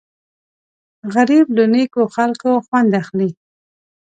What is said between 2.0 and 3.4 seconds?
خلکو خوند اخلي